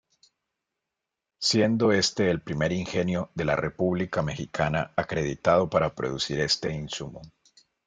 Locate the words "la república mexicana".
3.45-4.91